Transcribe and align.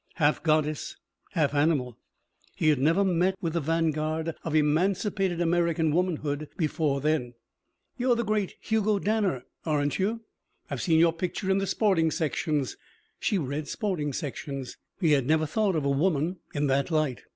Half 0.15 0.41
goddess, 0.41 0.97
half 1.33 1.53
animal. 1.53 1.95
He 2.55 2.69
had 2.69 2.79
never 2.79 3.03
met 3.03 3.35
with 3.39 3.53
the 3.53 3.61
vanguard 3.61 4.33
of 4.43 4.55
emancipated 4.55 5.39
American 5.39 5.91
womanhood 5.91 6.49
before 6.57 7.01
then. 7.01 7.35
"You're 7.97 8.15
the 8.15 8.23
great 8.25 8.55
Hugo 8.61 8.97
Danner, 8.97 9.45
aren't 9.63 9.99
you? 9.99 10.21
I've 10.71 10.81
seen 10.81 10.97
your 10.99 11.13
picture 11.13 11.51
in 11.51 11.59
the 11.59 11.67
sporting 11.67 12.09
sections." 12.09 12.77
She 13.19 13.37
read 13.37 13.67
sporting 13.67 14.11
sections. 14.11 14.75
He 14.99 15.11
had 15.11 15.27
never 15.27 15.45
thought 15.45 15.75
of 15.75 15.85
a 15.85 15.91
woman 15.91 16.39
in 16.55 16.65
that 16.65 16.89
light. 16.89 17.21